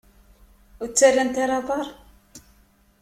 [0.81, 1.87] Ur ttarrant ara aḍar?